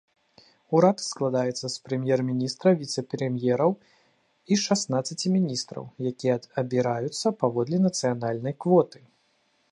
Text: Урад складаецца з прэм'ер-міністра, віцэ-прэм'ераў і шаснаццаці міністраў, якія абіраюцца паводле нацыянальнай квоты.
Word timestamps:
Урад 0.77 1.01
складаецца 1.07 1.67
з 1.73 1.75
прэм'ер-міністра, 1.89 2.71
віцэ-прэм'ераў 2.79 3.71
і 4.55 4.57
шаснаццаці 4.63 5.27
міністраў, 5.35 5.85
якія 6.11 6.39
абіраюцца 6.63 7.27
паводле 7.43 7.77
нацыянальнай 7.87 8.55
квоты. 8.67 8.99